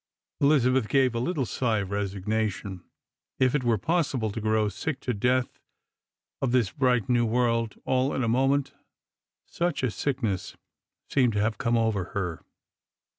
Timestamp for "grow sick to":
4.41-5.13